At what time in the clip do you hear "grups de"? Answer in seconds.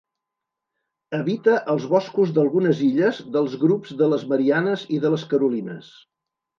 3.67-4.11